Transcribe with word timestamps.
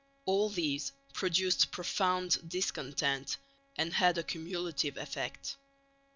All 0.25 0.49
these 0.49 0.93
produced 1.13 1.69
profound 1.69 2.49
discontent 2.49 3.37
and 3.77 3.93
had 3.93 4.17
a 4.17 4.23
cumulative 4.23 4.97
effect. 4.97 5.57